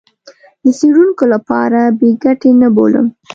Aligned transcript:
د 0.63 0.65
څېړونکو 0.79 1.23
لپاره 1.33 1.79
بې 1.99 2.09
ګټې 2.23 2.51
نه 2.61 2.67
بولم. 2.75 3.07